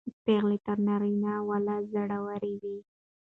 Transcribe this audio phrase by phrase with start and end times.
[0.23, 2.77] پېغلې تر نارینه و لا زړورې وې.